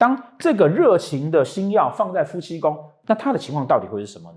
[0.00, 4.36] 当这个热情的星曜放在夫妻宫，那他的情况到底会是什么呢？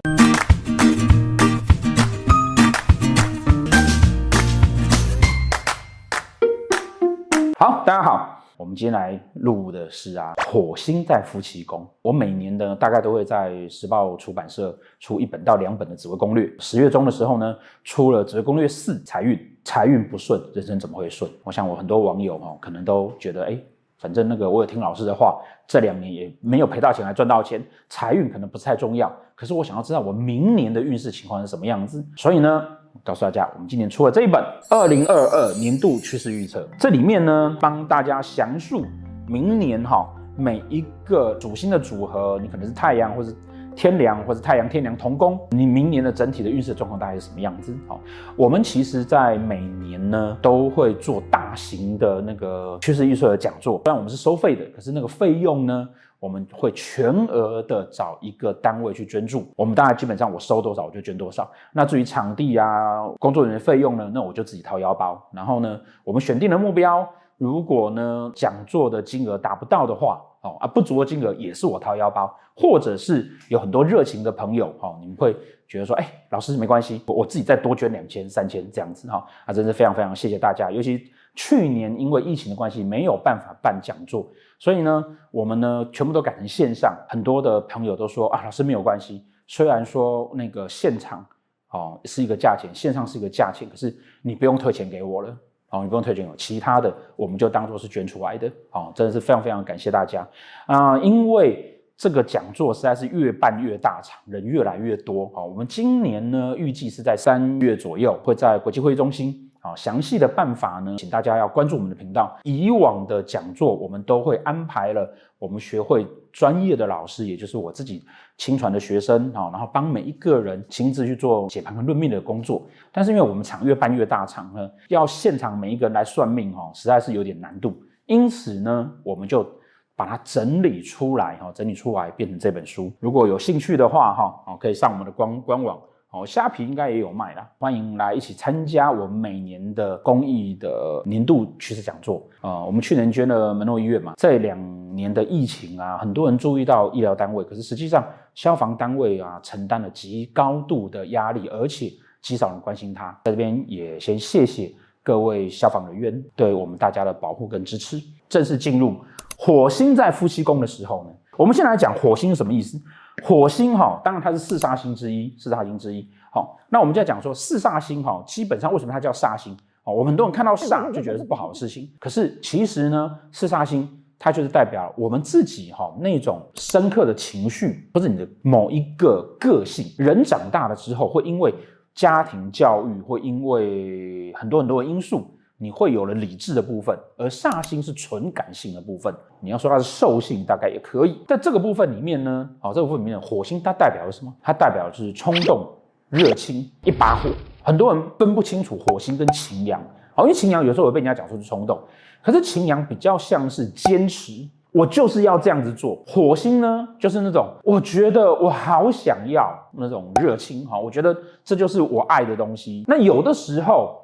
[7.59, 11.87] 好，大家好，我们今天来录的是啊，火星在夫妻宫。
[12.01, 16.51] 我每年呢，大概都会在时报出版社出一本到两本的紫微攻略。
[16.57, 21.29] 十月中的时候呢，出了紫微攻略四，财运，财运不顺，人生怎么会顺？
[21.43, 23.55] 我想我很多网友哈，可能都觉得，哎。
[24.01, 29.11] 反正那个我有听老师的话，这两年也没有赔到钱，还赚到钱，财运可能不是太重要。
[29.35, 32.67] 可是我想要知道我明年的运势情况是什么样子，所以呢，
[33.03, 38.83] 告诉大家，我们今年出了这一本《二零二二年度趋势预测》，这里面呢，帮大家详述
[39.27, 43.31] 明年哈每一个主星的组合，你可能是太阳或者。
[43.75, 47.75] 天梁或者太阳天梁同宫，你明年的整体的运势状况大概是什么样子？
[47.87, 47.99] 好，
[48.35, 55.87] 我们其实，在每年呢都会做大型的那个趋势预测的讲座，虽然我们是收费的，可是那个费用呢，
[56.19, 59.45] 我们会全额的找一个单位去捐助。
[59.55, 61.49] 我们当然基本上我收多少我就捐多少。
[61.73, 65.21] 那至于场地啊、工作人员费用呢，那我就自己掏腰包。
[65.31, 67.07] 然后呢，我们选定了目标，
[67.37, 75.35] 如果呢讲座的金额达不到的话，哦啊，不足的金额也是我掏腰包，或者是有很多热情的朋友，哦，你们会
[75.67, 80.71] 觉得说，哎，老师没关系，我我自己再多捐两千、三千这样子，哈，啊，真是非常非常谢谢大家。
[80.71, 84.27] 尤其去年因为疫情的关系，没有办法办讲座，
[84.59, 86.93] 所以呢，我们呢全部都改成线上。
[87.07, 91.25] 很多的朋友都说，啊，老师没有关系，虽然说那个现场
[91.69, 95.37] 哦是一个价钱，线上是一个价钱，可是你不用退钱给我了。
[95.71, 98.51] 哦，你不用推荐哦，其他的我们就当做是捐出来的。
[98.71, 100.27] 哦，真的是非常非常感谢大家
[100.67, 100.97] 啊！
[100.99, 105.31] 因为这个讲座实在是越办越大场，人越来越多。
[105.35, 109.50] 哦，我们今年呢预计是在三月左右会在国际会议中心。
[109.63, 112.35] 好，详细的办法呢，请大家要关注我们的频道。
[112.43, 118.03] 以往的讲座，我们都会安排了我们学会专业的老师，也就是我自己
[118.37, 122.63] 亲传的学生啊，然后帮每一个人亲自去做解盘和论命的工作。
[122.91, 127.79] 但是因为我们场越办越大场呢，要现场每一个人来算命哈，实在是有点难度。
[128.07, 129.47] 因此呢，我们就
[129.95, 132.91] 把它整理出来哈，整理出来变成这本书。
[132.99, 135.79] 如果有兴趣的话哈，可以上我们的官官网。
[136.11, 142.65] 哦，虾皮应该也有卖啦，欢迎来一起参加我们每年的公益的年度趋势讲座啊、呃！
[142.65, 144.59] 我们去年捐了门诺医院嘛，这两
[144.93, 148.05] 年的疫情啊，很多人注意到医疗单位，可是实际上
[148.35, 151.89] 消防单位啊承担了极高度的压力，而且
[152.21, 153.17] 极少人关心他。
[153.23, 154.69] 在这边也先谢谢
[155.01, 157.97] 各位消防人员对我们大家的保护跟支持。
[158.27, 158.97] 正式进入
[159.37, 162.77] 火星在夫妻宫的时候呢，我们先来讲火星是什么意思。
[163.23, 166.07] 火星哈，当然它是四煞星之一，四煞星之一。
[166.31, 169.55] 好，那我们就要讲说四煞星哈，基本上为什么它叫煞星？
[169.83, 173.87] 哦，我们很多人看到煞就觉得是不好的事情，可是其实呢，四煞星
[174.19, 179.85] 它就是代表我们自己哈那种深刻的情绪，或者你的某一个个性。
[179.97, 181.53] 人长大了之后，会因为
[181.95, 185.27] 家庭教育，会因为很多很多的因素。
[185.61, 189.13] 你会有了理智的部分，而煞星是纯感性的部分。
[189.39, 191.21] 你要说它是兽性，大概也可以。
[191.27, 194.33] 在这个部分里面呢，好，这个部分里面，火星它代表了什么？
[194.41, 195.69] 它代表的是冲动、
[196.09, 197.29] 热情、一把火。
[197.61, 199.79] 很多人分不清楚火星跟擎羊，
[200.15, 201.79] 好，因为擎羊有时候会被人家讲说是冲动，
[202.23, 204.33] 可是擎羊比较像是坚持，
[204.71, 206.03] 我就是要这样子做。
[206.07, 212.83] 火星呢，就是那种我觉得我好想要那种热情，哈，我觉得这就是我爱的东西。
[212.87, 214.00] 那有的时候。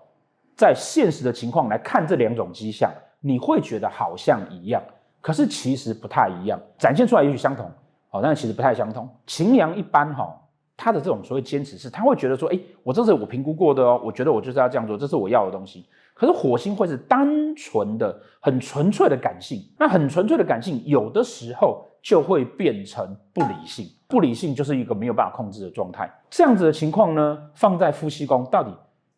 [0.57, 2.91] 在现实的情况来看，这两种迹象，
[3.21, 4.81] 你会觉得好像一样，
[5.21, 6.59] 可是其实不太一样。
[6.79, 7.71] 展现出来也许相同，
[8.09, 9.07] 好，但其实不太相同。
[9.27, 10.35] 擎羊一般哈，
[10.75, 15.87] 他的这种所谓坚持是，他会觉得说，哎，我这是我评估过的哦，我觉得我就是要这样做，这是我要的东西。
[16.15, 26.11] 可是火星会是单纯的、很纯粹的感性，那很纯粹的感性，有的时候就会变成不理性，不理性就是一个没有办法控制的状态。
[26.31, 28.75] 这样子的情况呢，放在夫妻宫到底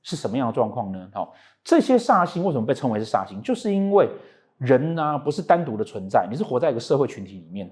[0.09, 1.07] 是什么样的状况呢？
[1.13, 1.31] 好，
[1.63, 3.39] 这些煞星为什么被称为是煞星？
[3.43, 4.09] 就是因为
[4.57, 7.69] 人呢、不是单独的存在，你是活在一个社会群体里面。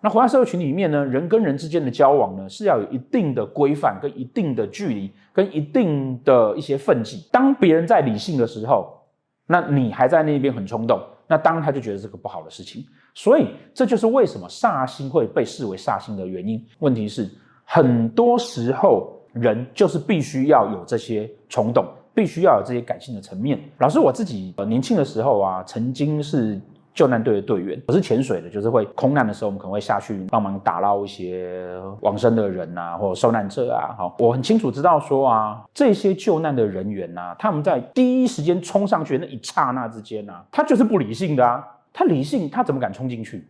[0.00, 7.28] 那活在社会群体里面呢，人跟人之间的交往呢是要有一定的规范、跟一定的距离、跟一定的一些分际。
[7.30, 8.98] 当别人在理性的时候，
[9.46, 12.84] 那你还在那边很冲动，那当然他就觉得这个不好的事情。
[13.14, 16.60] 所以这就是为什么煞星会被视为煞星的原因。
[16.80, 17.30] 问题是
[17.62, 19.14] 很多时候。
[19.40, 23.58] 人就是必须要有这些冲动，必须要有这些感性的层面。
[23.78, 26.60] 老师，我自己呃年轻的时候啊，曾经是
[26.94, 33.94] 救难队的队员，我是潜水的，就是会空难的时候，我们可能会下去帮忙打捞一些往生的人啊，或受难者啊。
[33.96, 43.46] 好，我很清楚知道说啊，这些救难的人员呐、啊，他们在第一时间冲上去那一刹那之间啊，他就是不理性的啊，他理性他怎么敢冲进去？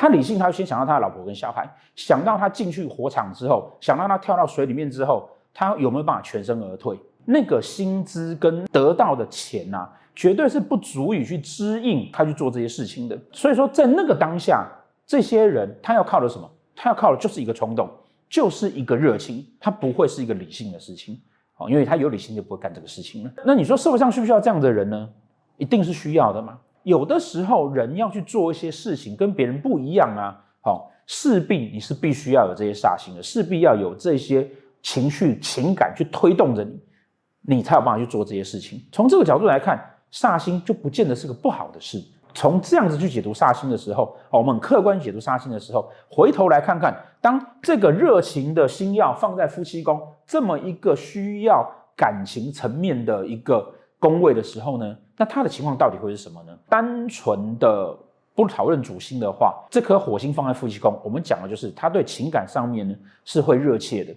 [0.00, 6.98] 他理性，他要先想到他的老婆跟小孩，想到他进去火场之后，想到他跳到水里面之后，他有没有办法全身而退？
[7.26, 13.18] 那个薪资跟得到的钱啊，绝对是不足以去支应他去做这些事情的。
[13.30, 14.66] 所以说，在那个当下，
[15.04, 16.50] 这些人他要靠的什么？
[16.74, 17.86] 他要靠的就是一个冲动，
[18.30, 21.20] 就是一个热情，他不会是一个理性的事情。
[21.58, 23.30] 哦，因为他有理性就不会干这个事情了。
[23.44, 25.06] 那你说社会上需不需要这样的人呢？
[25.58, 26.58] 一定是需要的嘛。
[26.90, 34.46] 有的时候人要去做一些事情跟别人不一样啊，好，势必你是必须要有这些煞星的，势必要有这些
[34.82, 36.80] 情绪情感去推动着你，
[37.56, 38.82] 你才有办法去做这些事情。
[38.90, 39.80] 从这个角度来看，
[40.12, 42.02] 煞星就不见得是个不好的事。
[42.34, 56.52] 从这样子去解读煞星的时候，我们客观解读煞星的时候，回头来看看，当这个热情的星曜放在夫妻宫这么一个需要感情层面的一个宫位的时候呢，那他的情况到底会是什么呢？
[56.68, 57.96] 单纯的
[58.34, 62.94] 不讨论主星的话，这颗火星放在夫妻宫，我们讲的就是他对情感上面呢
[63.24, 64.12] 是会热切的。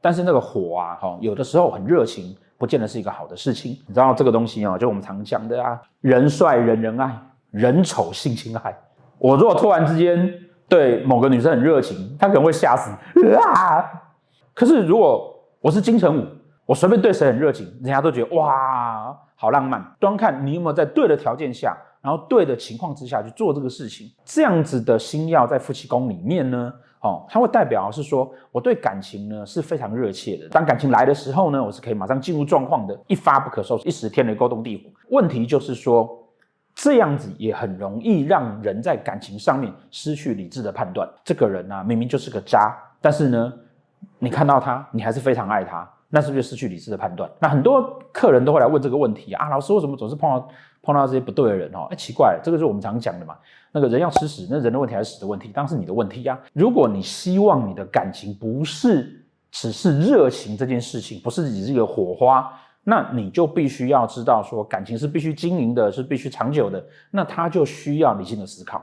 [0.00, 3.72] 但是那个火啊，哈，有的时候很热情，不见得是一个好的事情。
[3.88, 7.18] 你知道这个东西啊，就我们常讲的啊，人帅人人爱，
[7.50, 8.76] 人丑性侵害。
[9.18, 10.32] 我如果突然之间
[10.68, 12.90] 对某个女生很热情，她可能会吓死
[13.34, 13.84] 啊。
[14.52, 16.26] 可是如果我是金城武，
[16.66, 18.93] 我随便对谁很热情，人家都觉得哇。
[19.34, 24.10] 好浪漫，端看你有没有在对的条件下，然后对的情况之下去做这个事情。
[24.24, 30.48] 这样子的星曜在夫妻宫里面呢，哦，它会代表是说我对感情呢是非常热切的。
[30.48, 34.90] 当感情来的时候呢，我是可以马上进入状况的，一发不可收拾，一时天雷勾动地火。
[35.10, 36.08] 问题就是说，
[36.74, 41.08] 这样子也很容易让人在感情上面失去理智的判断。
[41.24, 43.52] 这个人啊，明明就是个渣，但是呢，
[44.18, 45.88] 你看到他，你还是非常爱他。
[46.14, 47.28] 那是不是失去理智的判断？
[47.40, 50.48] 那很多客人都会来问这个问题啊，老师为什么总是碰到
[50.80, 51.88] 碰到这些不对的人哦？
[51.90, 53.36] 哎，奇怪，这个是我们常讲的嘛。
[53.72, 55.48] 那个人要吃屎，那人的问题还是屎的问题？
[55.48, 56.38] 当然是你的问题呀。
[56.52, 62.48] 如果你希望你的感情不是只是热情这件事情，不是只是一个火花，
[62.84, 66.84] 那你就必须要知道说，感情是必须经营的，是必须长久的。
[67.10, 68.80] 那他就需要理性的思考。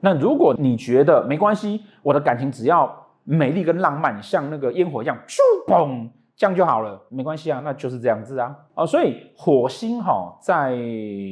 [0.00, 6.10] 那如果你觉得没关系，我的感情只要美丽跟浪漫，像那个烟火一样，咻嘣。
[6.40, 10.74] 这样就好了，没关系啊，那就是这样子啊，哦，所以火星哈在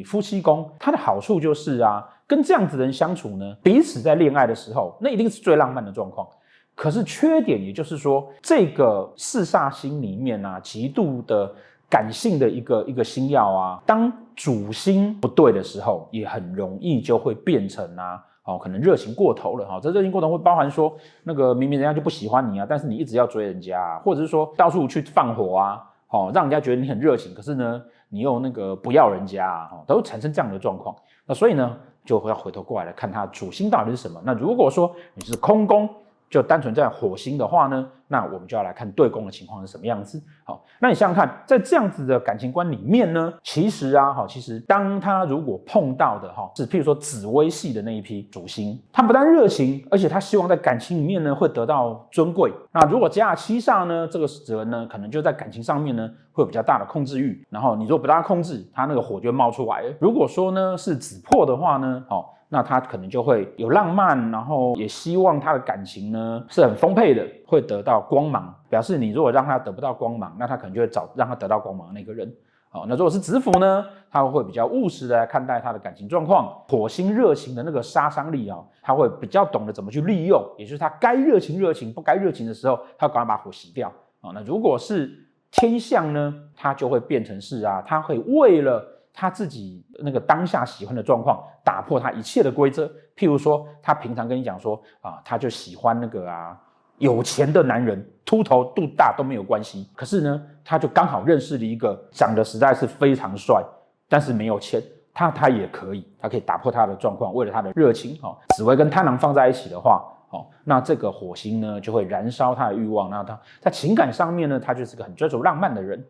[0.04, 6.28] 夫妻宫，它的好处就是啊，跟这样子的人相处呢，彼此在恋爱的时候，那一定是最浪漫的状况。
[6.74, 11.50] 可是缺点，也就是说，这个四煞星里面啊，极度的
[11.88, 18.22] 感性的一个一个星曜啊，当主星不对的时候，也很容易就会变成啊。
[18.48, 20.90] 哦，可能热情过头了哈，这热情过头会包含说，
[21.22, 30.96] 那个明明人家就不喜欢你啊，但是你一直要追人家啊，或者是说到处去放火啊，哦让人家觉得你很热情，可是呢，你又那个不要人家啊，都产生这样的状况。
[31.26, 34.18] 那所以呢，就要回头过来来看他主心到底是什么。
[34.24, 35.86] 那如果说你是空宫。
[36.30, 40.22] 就单纯在火星的话呢，那我们就要来看对宫的情况是什么样子。
[40.44, 52.52] 好，那你想想看，在这样子的感情观里面呢，其实啊，好，其实当他如果碰到的哈，是譬如说紫微系的那一批主星，他不但热情，而且他希望在感情里面呢会得到尊贵。
[52.72, 54.26] 那如果加了七煞呢，这个
[54.56, 57.42] 人呢可能就在感情上面呢会有比较大的控制欲。
[57.50, 59.82] 然后你如果不大控制，他那个火就冒出来。
[59.98, 62.34] 如果说呢是紫破的话呢，好。
[62.50, 68.54] 那他可能就会有浪漫，然后也希望他的感情呢是很丰沛的，会得到光芒。
[68.70, 72.34] 表示你如果让他得不到光芒，那他可能就会找让他得到光芒的那个人。
[72.70, 76.50] 好，那如果是紫府呢，他会比较务实的来看待他的感情状况。
[76.68, 83.88] 火星热情的那个杀伤力啊，他会比较懂得怎么去利用，也就是他该热情热情，不该热情的时候，他赶快把火熄掉。
[84.20, 85.10] 啊，那如果是
[85.50, 88.94] 天象呢，他就会变成是啊，他会为了。
[89.20, 92.86] 他自己那个当下喜欢的状况，打破他一切的规则。
[93.16, 96.56] 譬如说，他平常跟你讲说啊，他就喜欢那个啊
[96.98, 99.90] 有钱的男人，秃头肚大都没有关系。
[99.96, 103.60] 可是呢，他就刚好认识了一个长得实在是非常帅，
[104.08, 104.80] 但是没有钱，
[105.12, 108.16] 他他也可以，他可以打破他的状况，为了他的热情。
[108.22, 113.10] 哦，紫微跟贪狼放在一起的话，哦，那这个火星呢就会燃烧他的欲望。
[113.10, 116.06] 那他在情感上面呢，他就是个很追求浪漫的人。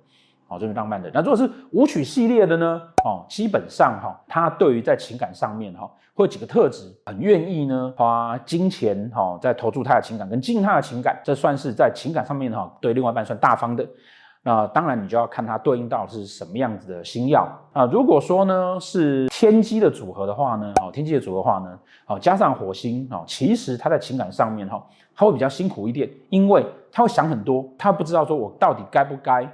[0.49, 1.11] 哦，这是浪漫的。
[1.13, 2.83] 那如果是舞曲系列的呢？
[3.05, 13.87] 哦，基本上哈，他对于在情感上面哈，会有几个特质，很愿意呢花金钱哈，在投注他的情感跟经营他的情感，这算是在情感上面哈，对另外一半算大方的。
[14.43, 17.85] 那当然，你就要看他对应到是什么样子的星曜啊。
[17.87, 24.83] 如果说呢是天机的组合的话呢，哦，天机的组合的话呢，哦，加上火星哦，其实他在情感上面哈，
[25.15, 29.47] 他会比较辛苦一点，因为他会想很多，他不知道说我到底该不该。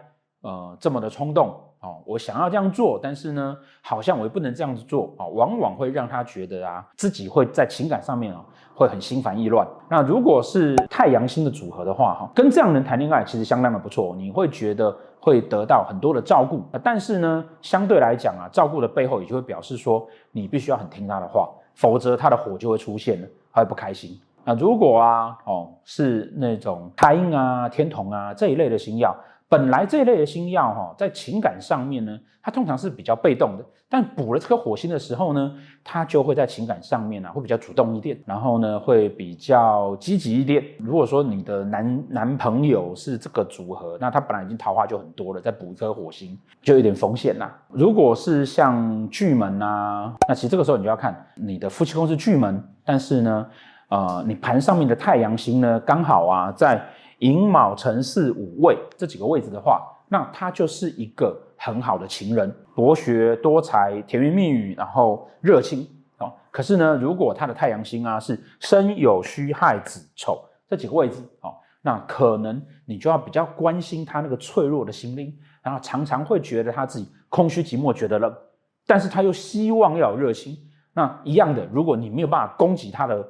[0.45, 9.67] 呃，这么的冲动哦，我想要这样做，但是呢，好像我也不能这样子做啊，往往会让他觉得啊，自己会在情感上面啊，会很心烦意乱。
[9.89, 16.63] 那如果是太阳星的组合的话，哈，跟这样人谈恋爱其实相当的不错，你会觉得会得到很多的照顾。
[16.83, 24.21] 但是呢，相对来讲啊，照顾的背后也就会表示说，你必须要很听他的话，否则他的火就会出现了，他会不开心。
[24.45, 29.17] 那如果啊，哦，是那种太阴啊、天同啊这一类的星曜。
[29.49, 33.65] 本来这一类的星曜哈，在情感上面呢，它通常是比较被动的。
[33.87, 40.65] 但补了这颗火星的时候呢，它就会在情感上面啊，会比较主动一点，然后呢，会比较积极一点。
[40.79, 47.57] 如果说你的男男朋友是这个组合，那他本来已经桃花就很多了，再补一颗火星，就有点风险啦。
[47.69, 53.47] 如果是像巨门啊，那其实这个时候你就要看你的夫妻宫是巨门，但是呢，
[53.91, 56.85] 呃，你盘上面的太阳星呢，刚好啊在。
[57.25, 65.89] 寅卯辰巳午未这几个位置的话，那他就是一个很好的情人，博学多才，甜言蜜语，然后热情
[66.19, 66.31] 哦。
[66.51, 78.31] 可是呢，如果他的太阳星啊是申酉戌亥子丑这几个位置哦，那可能你就要比较关心他那个脆弱的心灵，然后常常会觉得他自己空虚寂寞，觉得冷，
[78.87, 80.55] 但是他又希望要有热情。
[80.93, 83.27] 那一样的，如果你没有办法攻击他的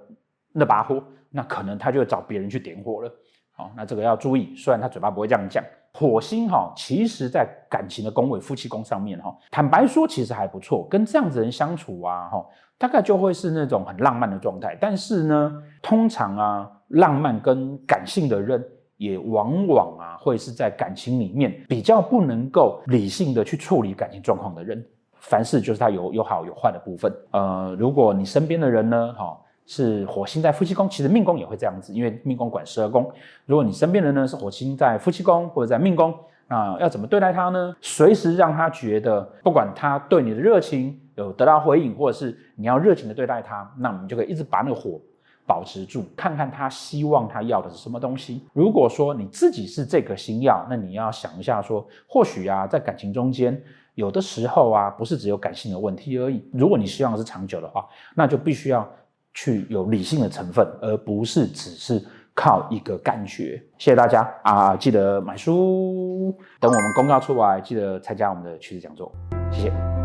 [0.53, 3.09] 那把火，那可能他就会找别人去点火了。
[3.57, 4.53] 好，那这个要注意。
[4.57, 10.85] 虽然他嘴巴不会这样讲，火星哈，其实在感情的宫位、夫妻宫上面哈，坦白说其实还不错。
[10.91, 12.45] 跟这样子人相处啊，哈，
[12.77, 14.77] 大概就会是那种很浪漫的状态。
[14.81, 18.61] 但是呢，通常啊，浪漫跟感性的人，
[18.97, 24.85] 也往往啊，会是在感情里面比较不能够理性的去处理感情状况的人。
[25.21, 27.15] 凡事就是他有有好有坏的部分。
[27.31, 29.39] 呃，如果你身边的人呢，哈。
[29.67, 33.11] 是火星在夫妻宫，其实命宫也会这样子，因为命宫管十二宫。
[33.47, 36.15] 如果你身边人呢是火星在夫妻宫或者在命宫，
[36.49, 37.75] 那要怎么对待他呢？
[37.81, 45.01] 随时让他觉得，不管他对你的热情有得到回应，或者是你要热情的对待他，那我们就可以一直把那个火
[45.47, 48.43] 保持住，看看他希望他要的是什么东西。
[48.53, 53.59] 如果说你自己是这个星曜，那你要想一下说，或许啊，在感情中间，
[53.95, 56.47] 有的时候啊，不是只有感性的问题而已。
[56.53, 58.87] 如果你希望是长久的话，那就必须要。
[59.35, 62.03] 去有理性的成分，而不是只是
[62.35, 63.63] 靠一个感觉。
[63.77, 64.77] 谢谢大家啊！
[64.77, 69.13] 记得买书，等我们公告出来，记得参加我们的趋势讲座。
[69.51, 70.04] 谢谢。